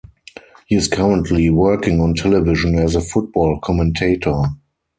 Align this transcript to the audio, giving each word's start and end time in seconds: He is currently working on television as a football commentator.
He 0.65 0.75
is 0.75 0.87
currently 0.87 1.51
working 1.51 2.01
on 2.01 2.15
television 2.15 2.79
as 2.79 2.95
a 2.95 3.01
football 3.01 3.59
commentator. 3.61 4.41